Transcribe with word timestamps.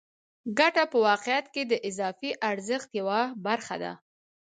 ګته 0.57 0.83
په 0.91 0.97
واقعیت 1.07 1.45
کې 1.53 1.63
د 1.71 1.73
اضافي 1.89 2.31
ارزښت 2.49 2.89
یوه 2.99 3.19
برخه 3.45 3.75
ده 3.83 3.93